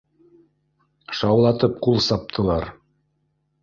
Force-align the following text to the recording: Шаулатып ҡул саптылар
Шаулатып 1.21 1.79
ҡул 1.89 2.05
саптылар 2.09 2.71